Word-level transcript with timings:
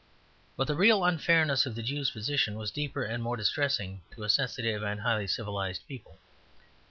But 0.57 0.65
the 0.65 0.73
real 0.75 1.05
unfairness 1.05 1.67
of 1.67 1.75
the 1.75 1.83
Jews' 1.83 2.09
position 2.09 2.57
was 2.57 2.71
deeper 2.71 3.03
and 3.03 3.21
more 3.21 3.37
distressing 3.37 4.01
to 4.15 4.23
a 4.23 4.29
sensitive 4.29 4.81
and 4.81 5.01
highly 5.01 5.27
civilized 5.27 5.87
people. 5.87 6.17